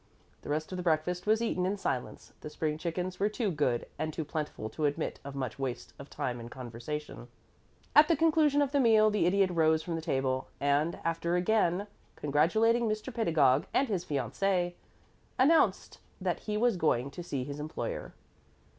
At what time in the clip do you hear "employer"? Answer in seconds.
17.59-18.15